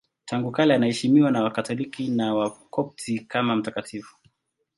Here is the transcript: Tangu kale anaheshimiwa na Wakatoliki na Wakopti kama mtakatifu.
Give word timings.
Tangu 0.25 0.51
kale 0.51 0.73
anaheshimiwa 0.75 1.31
na 1.31 1.43
Wakatoliki 1.43 2.07
na 2.07 2.33
Wakopti 2.35 3.19
kama 3.19 3.55
mtakatifu. 3.55 4.17